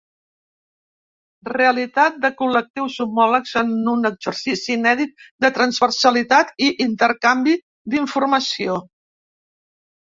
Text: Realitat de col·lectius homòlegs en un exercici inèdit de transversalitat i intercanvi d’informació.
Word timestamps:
Realitat 1.51 2.17
de 2.23 2.31
col·lectius 2.39 2.95
homòlegs 3.05 3.53
en 3.61 3.69
un 3.93 4.09
exercici 4.13 4.75
inèdit 4.79 5.15
de 5.47 5.55
transversalitat 5.61 6.59
i 6.71 6.75
intercanvi 6.91 7.59
d’informació. 7.95 8.85